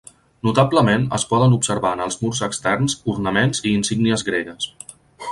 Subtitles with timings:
[0.47, 4.67] Notablement, es poden observar en els murs externs ornaments i insígnies gregues.